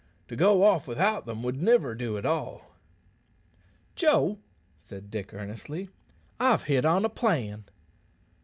[0.29, 2.71] To go off without them would niver do at all."
[3.95, 4.39] "Joe,"
[4.75, 5.89] said Dick earnestly,
[6.39, 7.65] "I've hit on a plan."